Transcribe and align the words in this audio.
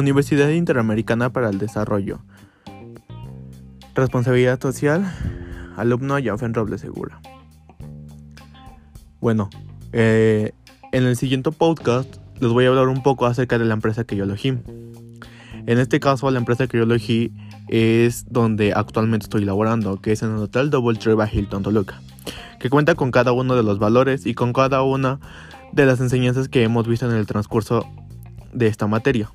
Universidad 0.00 0.48
Interamericana 0.48 1.30
para 1.30 1.50
el 1.50 1.58
Desarrollo. 1.58 2.20
Responsabilidad 3.94 4.60
social, 4.60 5.04
alumno 5.76 6.16
Janfen 6.22 6.54
Robles 6.54 6.80
Segura. 6.80 7.20
Bueno, 9.20 9.50
eh, 9.92 10.52
en 10.92 11.04
el 11.04 11.16
siguiente 11.16 11.52
podcast 11.52 12.16
les 12.40 12.50
voy 12.50 12.64
a 12.64 12.68
hablar 12.68 12.88
un 12.88 13.02
poco 13.02 13.26
acerca 13.26 13.58
de 13.58 13.66
la 13.66 13.74
empresa 13.74 14.04
que 14.04 14.16
yo 14.16 14.24
elegí. 14.24 14.58
En 15.66 15.78
este 15.78 16.00
caso, 16.00 16.30
la 16.30 16.38
empresa 16.38 16.66
que 16.66 16.78
yo 16.78 16.84
elegí 16.84 17.32
es 17.68 18.24
donde 18.30 18.72
actualmente 18.72 19.24
estoy 19.24 19.44
laborando, 19.44 20.00
que 20.00 20.12
es 20.12 20.22
en 20.22 20.30
el 20.30 20.38
Hotel 20.38 20.70
Double 20.70 20.98
Tree 20.98 21.14
by 21.14 21.28
Hilton 21.30 21.62
Toluca, 21.62 22.00
que 22.58 22.70
cuenta 22.70 22.94
con 22.94 23.10
cada 23.10 23.32
uno 23.32 23.54
de 23.54 23.62
los 23.62 23.78
valores 23.78 24.24
y 24.24 24.32
con 24.32 24.54
cada 24.54 24.82
una 24.82 25.20
de 25.72 25.84
las 25.84 26.00
enseñanzas 26.00 26.48
que 26.48 26.62
hemos 26.62 26.88
visto 26.88 27.08
en 27.08 27.14
el 27.14 27.26
transcurso 27.26 27.86
de 28.54 28.66
esta 28.66 28.86
materia. 28.86 29.30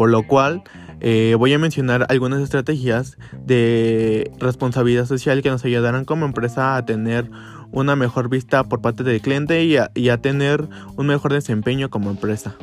Por 0.00 0.08
lo 0.08 0.26
cual, 0.26 0.62
eh, 1.00 1.36
voy 1.38 1.52
a 1.52 1.58
mencionar 1.58 2.06
algunas 2.08 2.40
estrategias 2.40 3.18
de 3.44 4.30
responsabilidad 4.38 5.04
social 5.04 5.42
que 5.42 5.50
nos 5.50 5.62
ayudarán 5.66 6.06
como 6.06 6.24
empresa 6.24 6.76
a 6.76 6.86
tener 6.86 7.30
una 7.70 7.96
mejor 7.96 8.30
vista 8.30 8.64
por 8.64 8.80
parte 8.80 9.02
del 9.02 9.20
cliente 9.20 9.62
y 9.62 9.76
a, 9.76 10.16
tener 10.22 10.66
un 10.96 11.06
mejor 11.06 11.34
desempeño 11.34 11.90
como 11.90 12.08
empresa. 12.08 12.54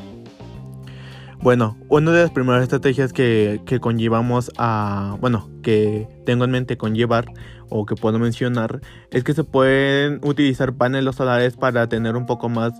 Bueno, 1.39 1.77
una 1.89 2.11
de 2.11 2.23
las 2.23 2.31
primeras 2.31 2.63
estrategias 2.63 3.13
que, 3.13 3.61
que, 3.67 3.79
conllevamos 3.79 4.49
a, 4.57 5.15
bueno, 5.21 5.47
que 5.61 6.07
tengo 6.25 6.43
en 6.43 6.49
mente 6.49 6.75
conllevar 6.75 7.27
o 7.69 7.85
que 7.85 7.93
puedo 7.93 8.17
mencionar 8.17 8.81
es 9.11 9.23
que 9.23 9.35
se 9.35 9.43
pueden 9.43 10.21
utilizar 10.23 10.73
paneles 10.73 11.17
solares 11.17 11.55
para 11.55 11.87
tener 11.87 12.15
un 12.15 12.25
poco 12.25 12.49
más 12.49 12.73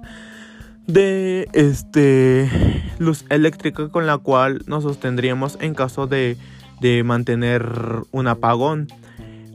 de 0.88 1.48
este 1.54 2.50
luz 2.98 3.26
eléctrica 3.30 3.90
con 3.90 4.08
la 4.08 4.18
cual 4.18 4.62
nos 4.66 4.84
sostendríamos 4.84 5.58
en 5.62 5.76
caso 5.76 6.08
de, 6.08 6.38
de 6.82 7.04
mantener 7.04 7.66
un 8.12 8.28
apagón. 8.28 8.88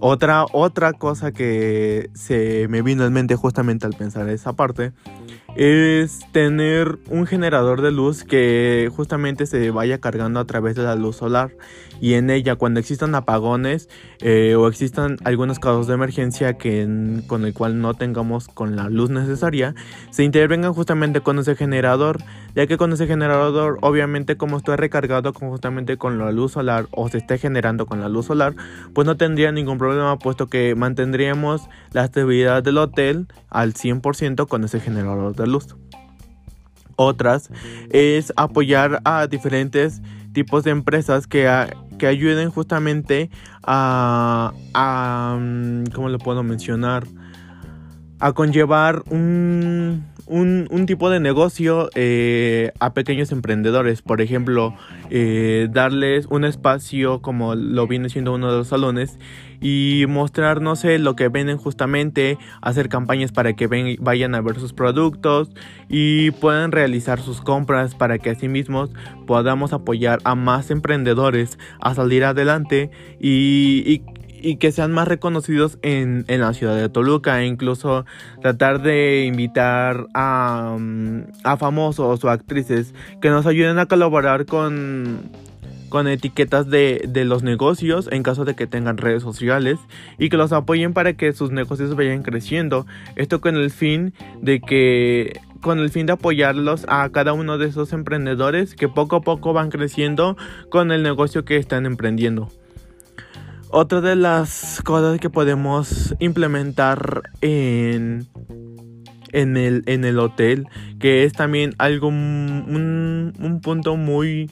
Otra, 0.05 0.47
otra 0.51 0.95
cosa 0.95 1.31
que 1.31 2.11
se 2.13 2.67
me 2.67 2.83
vino 2.83 3.07
en 3.07 3.13
mente 3.13 3.37
justamente 3.37 3.87
al 3.87 3.93
pensar 3.93 4.29
esa 4.31 4.53
parte 4.53 4.93
es 5.55 6.21
tener 6.33 6.99
un 7.11 7.27
generador 7.27 7.83
de 7.83 7.93
luz 7.93 8.25
que 8.25 8.91
justamente 8.97 9.47
se 9.47 9.71
vaya 9.71 9.99
cargando 9.99 10.41
a 10.41 10.47
través 10.47 10.75
de 10.77 10.83
la 10.83 10.95
luz 10.95 11.17
solar. 11.17 11.53
Y 12.01 12.15
en 12.15 12.31
ella 12.31 12.57
cuando 12.57 12.81
existan 12.81 13.15
apagones 13.15 13.89
eh, 14.21 14.57
o 14.57 14.67
existan 14.67 15.19
algunos 15.25 15.61
casos 15.61 15.87
de 15.87 15.95
emergencia 15.95 16.55
que 16.55 17.23
con 17.29 17.45
el 17.45 17.55
cual 17.55 17.81
no 17.81 17.95
tengamos 17.95 18.49
con 18.49 18.75
la 18.75 18.89
luz 18.89 19.11
necesaria 19.11 19.75
se 20.11 20.25
intervengan 20.25 20.73
justamente 20.73 21.21
con 21.21 21.39
ese 21.39 21.55
generador. 21.55 22.19
Ya 22.55 22.67
que 22.67 22.77
con 22.77 22.93
ese 22.93 23.07
generador 23.07 23.79
obviamente 23.83 24.37
como 24.37 24.57
estoy 24.57 24.77
recargado 24.77 25.33
justamente 25.33 25.97
con 25.97 26.19
la 26.19 26.33
luz 26.33 26.53
solar 26.53 26.87
o 26.91 27.09
se 27.09 27.19
esté 27.19 27.39
generando 27.39 27.87
con 27.87 28.01
la 28.01 28.09
luz 28.09 28.27
solar 28.27 28.55
pues 28.95 29.07
no 29.07 29.17
tendría 29.17 29.53
ningún 29.53 29.79
problema 29.79 29.92
puesto 30.21 30.47
que 30.49 30.75
mantendríamos 30.75 31.69
la 31.93 32.05
estabilidad 32.05 32.63
del 32.63 32.79
hotel 32.79 33.27
al 33.51 33.75
100% 33.75 34.47
con 34.47 34.65
ese 34.65 34.81
generador 34.81 35.35
de 35.35 35.47
luz. 35.47 35.75
Otras 36.97 37.51
es 37.91 38.33
apoyar 38.37 39.01
a 39.05 39.27
diferentes 39.27 40.03
tipos 40.33 40.65
de 40.65 40.71
empresas 40.71 41.27
que, 41.27 41.51
que 41.99 42.07
ayuden 42.07 42.51
justamente 42.51 43.31
a, 43.63 44.53
a, 44.75 45.37
mm, 45.41 45.85
¿cómo 45.95 46.09
lo 46.09 46.19
puedo 46.19 46.43
mencionar? 46.43 47.05
A 48.23 48.35
conllevar 48.35 49.03
un, 49.11 50.05
un, 50.27 50.87
tipo 50.87 51.11
de 51.11 51.19
negocio 51.19 51.91
eh, 51.97 52.71
a 52.79 52.95
pequeños 52.95 53.33
emprendedores. 53.33 54.01
Por 54.01 54.21
ejemplo, 54.21 54.77
eh, 55.11 55.67
darles 55.73 56.27
un 56.27 56.45
espacio 56.45 57.21
como 57.21 57.57
lo 57.57 57.89
viene 57.89 58.09
siendo 58.11 58.33
uno 58.33 58.53
de 58.53 58.59
los 58.59 58.69
salones 58.69 59.19
y 59.61 60.05
mostrar, 60.09 60.61
no 60.61 60.77
sé, 60.77 61.01
lo 61.01 61.17
que 61.17 61.29
venden 61.29 61.59
justamente, 61.59 62.39
hacer 62.61 62.89
campañas 62.89 63.33
para 63.33 63.55
que 63.55 63.97
vayan 64.01 64.37
a 64.37 64.41
ver 64.41 64.61
sus 64.61 64.73
productos 64.73 65.51
y 65.89 66.31
puedan 66.31 66.71
realizar 66.71 67.21
sus 67.21 67.41
compras 67.41 67.97
para 67.97 68.19
que 68.19 68.31
así 68.31 68.47
mismos 68.47 68.91
podamos 69.27 69.73
apoyar 69.73 70.21
a 70.23 70.37
más 70.37 70.71
emprendedores 70.71 71.59
a 71.81 71.95
salir 71.95 72.25
adelante 72.25 72.93
y 73.21 74.03
que 74.59 74.73
sean 74.73 74.93
más 74.93 75.09
reconocidos 75.09 75.79
en, 75.83 76.25
la 76.29 76.53
ciudad 76.53 76.77
de 76.77 76.89
Toluca 76.89 77.41
e 77.41 77.47
incluso 77.47 78.05
tratar 78.41 78.83
de 78.83 79.25
invitar 79.25 80.07
a, 80.15 80.77
mm, 80.79 81.23
a 81.45 81.57
famosos 81.57 82.25
o 82.25 82.31
actrices 82.31 82.95
que 83.21 83.31
nos 83.31 83.47
ayuden 83.47 83.79
a 83.79 83.87
colaborar 83.87 84.47
con, 84.47 85.31
con 85.89 86.09
etiquetas 86.09 86.69
de, 86.69 87.05
de, 87.09 87.25
los 87.25 87.43
negocios 87.43 88.09
en 88.11 88.23
caso 88.23 88.45
de 88.45 88.55
que 88.55 88.67
tengan 88.67 88.97
redes 88.97 89.23
sociales 89.23 89.79
y 90.19 90.29
que 90.29 90.37
los 90.37 90.53
apoyen 90.53 90.93
para 90.93 91.13
que 91.13 91.33
sus 91.33 91.51
negocios 91.51 91.95
vayan 91.95 92.23
creciendo. 92.23 92.87
Esto 93.15 93.41
con 93.41 93.57
el 93.57 93.71
fin 93.71 94.13
de 94.41 94.61
que 94.61 95.41
con 95.61 95.79
el 95.79 95.91
fin 95.91 96.07
de 96.07 96.15
apoyarlos 96.15 96.85
a 96.89 97.09
cada 97.11 97.33
uno 97.33 97.57
de 97.57 97.69
esos 97.69 97.93
emprendedores 97.93 98.75
que 98.75 98.89
poco 98.89 99.17
a 99.17 99.21
poco 99.21 99.53
van 99.53 99.71
creciendo 99.71 100.37
con 100.69 100.91
el 100.91 101.03
negocio 101.03 101.45
que 101.45 101.57
están 101.57 101.87
emprendiendo. 101.87 102.51
Otra 103.75 104.03
de 104.03 104.17
las 104.17 104.83
cosas 104.85 105.19
que 105.19 105.31
podemos 105.31 106.15
implementar 106.19 107.23
en, 107.41 108.29
en, 109.33 109.57
el, 109.57 109.83
en 109.87 110.05
el 110.05 110.19
hotel, 110.19 110.67
que 111.01 111.25
es 111.25 111.33
también 111.33 111.75
algo, 111.79 112.09
un, 112.09 113.33
un 113.39 113.61
punto 113.63 113.97
muy, 113.97 114.51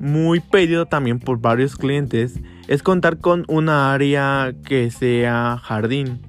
muy 0.00 0.40
pedido 0.40 0.86
también 0.86 1.18
por 1.18 1.42
varios 1.42 1.76
clientes, 1.76 2.40
es 2.68 2.82
contar 2.82 3.18
con 3.18 3.44
una 3.48 3.92
área 3.92 4.54
que 4.64 4.90
sea 4.90 5.58
jardín, 5.62 6.22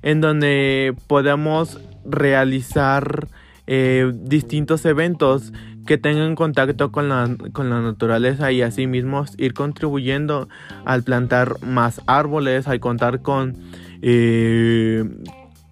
en 0.00 0.22
donde 0.22 0.94
podamos 1.06 1.78
realizar 2.06 3.28
eh, 3.66 4.10
distintos 4.14 4.86
eventos 4.86 5.52
que 5.86 5.98
tengan 5.98 6.34
contacto 6.34 6.92
con 6.92 7.08
la, 7.08 7.34
con 7.52 7.70
la 7.70 7.80
naturaleza 7.80 8.52
y 8.52 8.62
así 8.62 8.86
mismo 8.86 9.24
ir 9.38 9.54
contribuyendo 9.54 10.48
al 10.84 11.02
plantar 11.02 11.62
más 11.64 12.02
árboles, 12.06 12.68
al 12.68 12.80
contar 12.80 13.22
con, 13.22 13.56
eh, 14.02 15.04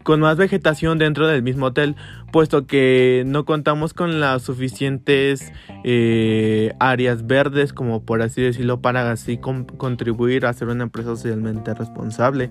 con 0.03 0.21
más 0.21 0.37
vegetación 0.37 0.99
dentro 0.99 1.27
del 1.27 1.43
mismo 1.43 1.67
hotel, 1.67 1.97
puesto 2.33 2.67
que 2.67 3.25
no 3.27 3.45
contamos 3.45 3.93
con 3.93 4.21
las 4.21 4.43
suficientes 4.43 5.53
eh, 5.85 6.73
áreas 6.79 7.27
verdes, 7.27 7.73
como 7.73 8.03
por 8.03 8.23
así 8.23 8.41
decirlo, 8.43 8.81
para 8.81 9.11
así 9.11 9.39
contribuir 9.39 10.47
a 10.47 10.53
ser 10.53 10.69
una 10.69 10.85
empresa 10.85 11.11
socialmente 11.11 11.75
responsable. 11.75 12.51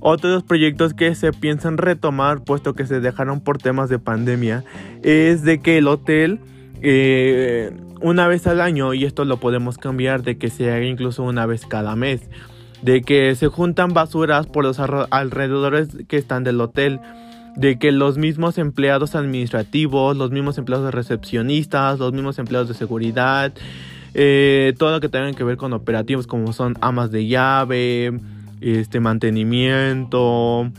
Otros 0.00 0.42
proyectos 0.42 0.94
que 0.94 1.14
se 1.14 1.32
piensan 1.32 1.78
retomar, 1.78 2.44
puesto 2.44 2.74
que 2.74 2.86
se 2.86 3.00
dejaron 3.00 3.40
por 3.40 3.58
temas 3.58 3.88
de 3.88 3.98
pandemia, 3.98 4.64
es 5.02 5.42
de 5.42 5.58
que 5.58 5.78
el 5.78 5.88
hotel 5.88 6.40
eh, 6.82 7.72
una 8.00 8.28
vez 8.28 8.46
al 8.46 8.60
año, 8.60 8.94
y 8.94 9.04
esto 9.04 9.24
lo 9.24 9.38
podemos 9.38 9.78
cambiar 9.78 10.22
de 10.22 10.38
que 10.38 10.50
se 10.50 10.70
haga 10.70 10.84
incluso 10.84 11.22
una 11.22 11.46
vez 11.46 11.66
cada 11.66 11.96
mes, 11.96 12.28
de 12.82 13.02
que 13.02 13.34
se 13.34 13.48
juntan 13.48 13.94
basuras 13.94 14.46
por 14.46 14.64
los 14.64 14.78
alrededores 14.78 15.88
que 16.08 16.16
están 16.16 16.44
del 16.44 16.60
hotel, 16.60 17.00
de 17.56 17.78
que 17.78 17.90
los 17.90 18.18
mismos 18.18 18.58
empleados 18.58 19.14
administrativos, 19.14 20.16
los 20.16 20.30
mismos 20.30 20.58
empleados 20.58 20.84
de 20.84 20.90
recepcionistas, 20.90 21.98
los 21.98 22.12
mismos 22.12 22.38
empleados 22.38 22.68
de 22.68 22.74
seguridad, 22.74 23.52
eh, 24.14 24.74
todo 24.78 24.92
lo 24.92 25.00
que 25.00 25.08
tenga 25.08 25.32
que 25.32 25.44
ver 25.44 25.56
con 25.56 25.72
operativos 25.72 26.26
como 26.26 26.52
son 26.52 26.74
amas 26.80 27.10
de 27.10 27.26
llave, 27.26 28.20
este 28.60 29.00
mantenimiento, 29.00 30.70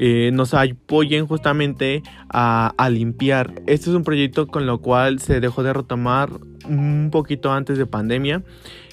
eh, 0.00 0.30
nos 0.32 0.54
apoyen 0.54 1.26
justamente 1.26 2.04
a, 2.30 2.72
limpiar. 2.88 3.52
Este 3.66 3.90
es 3.90 3.96
un 3.96 4.04
proyecto 4.04 4.46
con 4.46 4.64
lo 4.64 4.78
cual 4.78 5.18
se 5.18 5.40
dejó 5.40 5.64
de 5.64 5.72
retomar 5.72 6.30
un 6.68 7.08
poquito 7.10 7.52
antes 7.52 7.78
de 7.78 7.86
pandemia. 7.86 8.42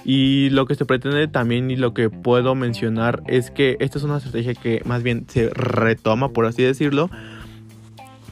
Y 0.03 0.49
lo 0.49 0.65
que 0.65 0.75
se 0.75 0.85
pretende 0.85 1.27
también 1.27 1.69
y 1.69 1.75
lo 1.75 1.93
que 1.93 2.09
puedo 2.09 2.55
mencionar 2.55 3.21
es 3.27 3.51
que 3.51 3.77
esta 3.79 3.99
es 3.99 4.03
una 4.03 4.17
estrategia 4.17 4.53
que 4.55 4.81
más 4.85 5.03
bien 5.03 5.25
se 5.27 5.49
retoma 5.49 6.29
por 6.29 6.45
así 6.45 6.61
decirlo 6.61 7.09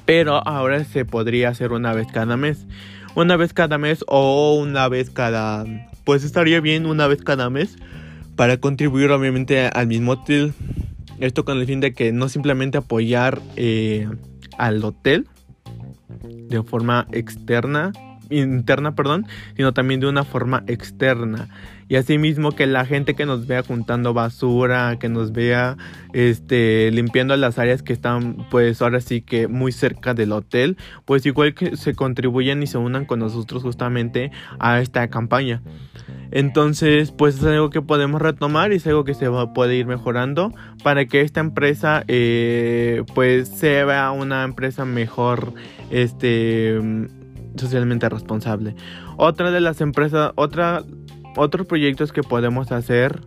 pero 0.05 0.45
ahora 0.47 0.83
se 0.83 1.05
podría 1.05 1.49
hacer 1.49 1.71
una 1.71 1.93
vez 1.93 2.07
cada 2.11 2.37
mes. 2.37 2.65
Una 3.15 3.37
vez 3.37 3.53
cada 3.53 3.77
mes 3.77 4.03
o 4.07 4.55
una 4.55 4.89
vez 4.89 5.09
cada 5.09 5.65
pues 6.03 6.23
estaría 6.23 6.59
bien 6.59 6.85
una 6.85 7.07
vez 7.07 7.23
cada 7.23 7.49
mes 7.49 7.77
para 8.35 8.57
contribuir 8.57 9.11
obviamente 9.11 9.67
al 9.67 9.87
mismo 9.87 10.13
hotel 10.13 10.53
esto 11.19 11.45
con 11.45 11.59
el 11.59 11.65
fin 11.65 11.79
de 11.79 11.93
que 11.93 12.11
no 12.11 12.29
simplemente 12.29 12.77
apoyar 12.77 13.41
eh, 13.55 14.07
al 14.57 14.83
hotel 14.83 15.27
de 16.49 16.63
forma 16.63 17.07
externa 17.11 17.91
interna, 18.29 18.95
perdón, 18.95 19.25
sino 19.55 19.73
también 19.73 19.99
de 19.99 20.07
una 20.07 20.23
forma 20.23 20.63
externa. 20.67 21.49
Y 21.89 21.95
asimismo 21.95 22.53
que 22.53 22.65
la 22.65 22.85
gente 22.85 23.13
que 23.13 23.25
nos 23.25 23.45
vea 23.45 23.61
juntando 23.61 24.13
basura, 24.13 24.97
que 24.99 25.09
nos 25.09 25.31
vea 25.31 25.77
este, 26.13 26.89
limpiando 26.91 27.35
las 27.37 27.59
áreas 27.59 27.83
que 27.83 27.93
están 27.93 28.47
pues 28.49 28.81
ahora 28.81 28.99
sí 29.01 29.21
que 29.21 29.47
muy 29.47 29.71
cerca 29.71 30.13
del 30.13 30.31
hotel, 30.31 30.77
pues 31.05 31.25
igual 31.25 31.53
que 31.53 31.77
se 31.77 31.93
contribuyan 31.93 32.63
y 32.63 32.67
se 32.67 32.77
unan 32.77 33.05
con 33.05 33.19
nosotros 33.19 33.63
justamente 33.63 34.31
a 34.59 34.79
esta 34.79 35.07
campaña. 35.09 35.61
Entonces, 36.35 37.11
pues 37.11 37.35
es 37.35 37.43
algo 37.43 37.69
que 37.69 37.83
podemos 37.83 38.19
retomar 38.19 38.73
y 38.73 38.77
es 38.77 38.87
algo 38.87 39.03
que 39.03 39.13
se 39.13 39.27
va, 39.27 39.53
puede 39.53 39.75
ir 39.75 39.85
mejorando 39.85 40.51
para 40.83 41.05
que 41.05 41.21
esta 41.21 41.39
empresa 41.39 42.03
eh, 42.07 43.03
pues 43.13 43.47
sea 43.47 44.11
una 44.11 44.43
empresa 44.43 44.83
mejor 44.83 45.53
este 45.91 46.79
socialmente 47.55 48.09
responsable. 48.09 48.75
Otra 49.15 49.51
de 49.51 49.61
las 49.61 49.79
empresas, 49.79 50.31
otra 50.33 50.83
otros 51.35 51.67
proyectos 51.67 52.11
que 52.11 52.23
podemos 52.23 52.71
hacer 52.71 53.21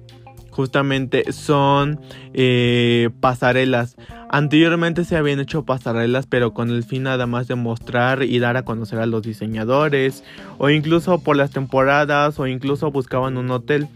justamente 0.50 1.32
son 1.32 2.00
eh, 2.32 3.10
pasarelas. 3.20 3.96
Anteriormente 4.28 5.04
se 5.04 5.16
habían 5.16 5.40
hecho 5.40 5.64
pasarelas, 5.64 6.26
pero 6.26 6.52
con 6.52 6.70
el 6.70 6.82
fin 6.84 7.04
nada 7.04 7.26
más 7.26 7.46
de 7.48 7.54
mostrar 7.54 8.22
y 8.22 8.38
dar 8.38 8.56
a 8.56 8.64
conocer 8.64 8.98
a 8.98 9.06
los 9.06 9.22
diseñadores, 9.22 10.24
o 10.58 10.68
incluso 10.68 11.20
por 11.20 11.36
las 11.36 11.50
temporadas, 11.50 12.38
o 12.40 12.46
incluso 12.46 12.90
buscaban 12.90 13.36
un 13.36 13.50
hotel. 13.50 13.88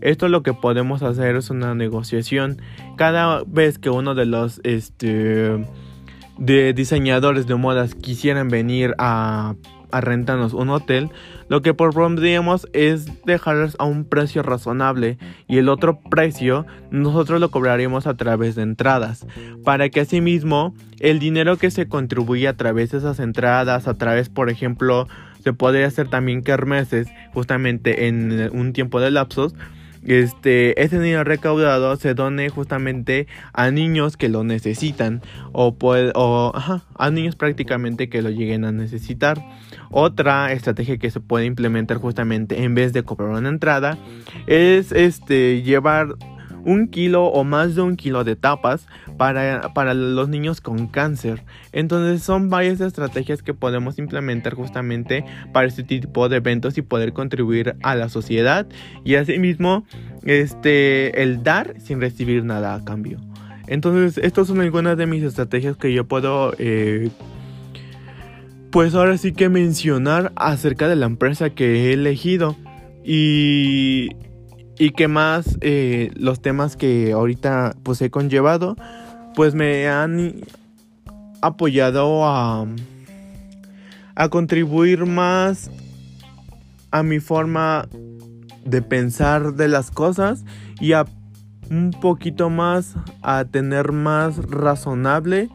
Esto 0.00 0.28
lo 0.28 0.42
que 0.42 0.54
podemos 0.54 1.02
hacer 1.02 1.36
es 1.36 1.50
una 1.50 1.74
negociación. 1.74 2.60
Cada 2.96 3.42
vez 3.46 3.78
que 3.78 3.90
uno 3.90 4.14
de 4.14 4.26
los 4.26 4.60
este, 4.64 5.66
de 6.38 6.72
diseñadores 6.72 7.46
de 7.46 7.54
modas 7.54 7.94
quisieran 7.94 8.48
venir 8.48 8.94
a 8.98 9.54
a 9.92 10.00
rentarnos 10.00 10.54
un 10.54 10.70
hotel, 10.70 11.10
lo 11.48 11.62
que 11.62 11.74
propondríamos 11.74 12.68
es 12.72 13.24
dejarles 13.24 13.76
a 13.78 13.84
un 13.84 14.04
precio 14.04 14.42
razonable 14.42 15.18
y 15.48 15.58
el 15.58 15.68
otro 15.68 16.00
precio 16.10 16.66
nosotros 16.90 17.40
lo 17.40 17.50
cobraríamos 17.50 18.06
a 18.06 18.16
través 18.16 18.54
de 18.54 18.62
entradas, 18.62 19.26
para 19.64 19.88
que 19.88 20.00
asimismo 20.00 20.74
el 20.98 21.18
dinero 21.18 21.56
que 21.56 21.70
se 21.70 21.88
contribuye 21.88 22.48
a 22.48 22.56
través 22.56 22.90
de 22.90 22.98
esas 22.98 23.20
entradas, 23.20 23.88
a 23.88 23.94
través 23.94 24.28
por 24.28 24.50
ejemplo, 24.50 25.08
se 25.42 25.52
podría 25.52 25.86
hacer 25.86 26.08
también 26.08 26.42
kermeses 26.42 27.08
justamente 27.32 28.06
en 28.06 28.50
un 28.52 28.72
tiempo 28.72 29.00
de 29.00 29.10
lapsos, 29.10 29.54
este, 30.04 30.82
ese 30.82 30.98
dinero 30.98 31.24
recaudado 31.24 31.94
se 31.96 32.14
done 32.14 32.48
justamente 32.48 33.26
a 33.52 33.70
niños 33.70 34.16
que 34.16 34.28
lo 34.28 34.44
necesitan 34.44 35.22
o, 35.52 36.52
a 36.98 37.10
niños 37.10 37.36
prácticamente 37.36 38.08
que 38.08 38.22
lo 38.22 38.30
lleguen 38.30 38.64
a 38.64 38.72
necesitar. 38.72 39.42
Otra 39.90 40.52
estrategia 40.52 40.98
que 40.98 41.10
se 41.10 41.20
puede 41.20 41.46
implementar 41.46 41.98
justamente 41.98 42.62
en 42.62 42.74
vez 42.74 42.92
de 42.92 43.02
cobrar 43.02 43.30
una 43.30 43.48
entrada 43.48 43.98
es 44.46 44.92
este, 44.92 45.62
llevar 45.62 46.16
un 46.64 46.88
kilo 46.88 47.26
o 47.26 47.44
más 47.44 47.74
de 47.74 47.82
un 47.82 47.96
kilo 47.96 48.24
de 48.24 48.36
tapas 48.36 48.86
para, 49.16 49.72
para 49.74 49.94
los 49.94 50.28
niños 50.28 50.60
con 50.60 50.86
cáncer. 50.86 51.42
Entonces 51.72 52.22
son 52.22 52.50
varias 52.50 52.80
estrategias 52.80 53.42
que 53.42 53.54
podemos 53.54 53.98
implementar 53.98 54.54
justamente 54.54 55.24
para 55.52 55.66
este 55.66 55.82
tipo 55.82 56.28
de 56.28 56.36
eventos 56.36 56.78
y 56.78 56.82
poder 56.82 57.12
contribuir 57.12 57.76
a 57.82 57.94
la 57.94 58.08
sociedad 58.08 58.66
y 59.04 59.14
asimismo 59.14 59.84
este, 60.24 61.22
el 61.22 61.42
dar 61.42 61.74
sin 61.80 62.00
recibir 62.00 62.44
nada 62.44 62.74
a 62.74 62.84
cambio. 62.84 63.18
Entonces 63.66 64.22
estas 64.22 64.48
son 64.48 64.60
algunas 64.60 64.96
de 64.96 65.06
mis 65.06 65.22
estrategias 65.22 65.76
que 65.76 65.92
yo 65.92 66.06
puedo... 66.06 66.54
Eh, 66.58 67.10
pues 68.70 68.94
ahora 68.94 69.18
sí 69.18 69.32
que 69.32 69.48
mencionar 69.48 70.32
acerca 70.36 70.88
de 70.88 70.96
la 70.96 71.06
empresa 71.06 71.50
que 71.50 71.90
he 71.90 71.92
elegido. 71.92 72.56
Y 73.04 74.10
y 74.80 74.92
que 74.92 75.08
más 75.08 75.58
eh, 75.60 76.10
los 76.16 76.40
temas 76.40 76.74
que 76.74 77.12
ahorita 77.12 77.76
pues 77.82 78.00
he 78.00 78.10
conllevado 78.10 78.76
pues 79.34 79.54
me 79.54 79.86
han 79.88 80.36
apoyado 81.42 82.24
a, 82.24 82.66
a 84.14 84.28
contribuir 84.30 85.04
más 85.04 85.70
a 86.90 87.02
mi 87.02 87.20
forma 87.20 87.88
de 88.64 88.80
pensar 88.80 89.52
de 89.52 89.68
las 89.68 89.90
cosas 89.90 90.46
y 90.80 90.94
a 90.94 91.04
un 91.68 91.90
poquito 91.90 92.48
más 92.48 92.94
a 93.20 93.44
tener 93.44 93.92
más 93.92 94.38
razonable 94.38 95.50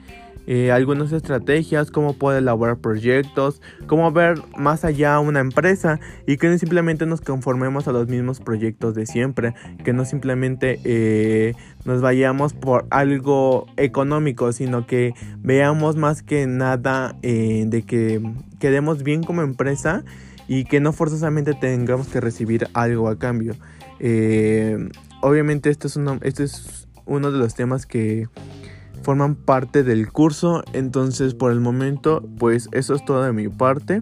eh, 0.47 0.71
algunas 0.71 1.11
estrategias, 1.11 1.89
cómo 1.89 2.13
puede 2.13 2.39
elaborar 2.39 2.77
proyectos, 2.77 3.61
cómo 3.87 4.11
ver 4.11 4.39
más 4.57 4.85
allá 4.85 5.19
una 5.19 5.39
empresa 5.39 5.99
y 6.27 6.37
que 6.37 6.47
no 6.47 6.57
simplemente 6.57 7.05
nos 7.07 7.21
conformemos 7.21 7.87
a 7.87 7.91
los 7.91 8.07
mismos 8.07 8.39
proyectos 8.39 8.93
de 8.93 9.07
siempre, 9.07 9.55
que 9.83 9.93
no 9.93 10.05
simplemente 10.05 10.79
eh, 10.83 11.55
nos 11.83 12.01
vayamos 12.01 12.53
por 12.53 12.85
algo 12.91 13.65
económico, 13.77 14.51
sino 14.51 14.85
que 14.85 15.13
veamos 15.39 15.95
más 15.95 16.21
que 16.21 16.45
nada 16.45 17.15
eh, 17.23 17.65
de 17.67 17.81
que 17.81 18.21
quedemos 18.59 19.01
bien 19.01 19.23
como 19.23 19.41
empresa 19.41 20.03
y 20.47 20.65
que 20.65 20.79
no 20.79 20.93
forzosamente 20.93 21.55
tengamos 21.55 22.07
que 22.07 22.21
recibir 22.21 22.67
algo 22.73 23.09
a 23.09 23.17
cambio. 23.17 23.55
obviamente 25.21 25.71
esto 25.71 25.87
es, 25.87 25.97
esto 26.21 26.43
es 26.43 26.87
uno 27.05 27.31
de 27.31 27.39
los 27.39 27.55
temas 27.55 27.85
que 27.85 28.27
forman 29.05 29.35
parte 29.35 29.83
del 29.83 30.11
curso. 30.11 30.63
Entonces 30.73 31.35
por 31.35 31.51
el 31.51 31.59
momento 31.59 32.27
pues 32.39 32.67
eso 32.71 32.95
es 32.95 33.05
todo 33.05 33.23
de 33.23 33.31
mi 33.31 33.47
parte. 33.47 34.01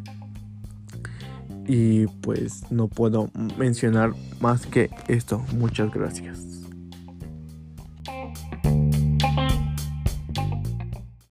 Y 1.68 2.08
pues 2.22 2.72
no 2.72 2.88
puedo 2.88 3.30
mencionar 3.58 4.14
más 4.40 4.66
que 4.66 4.90
esto. 5.08 5.44
Muchas 5.58 5.92
gracias. 5.92 6.63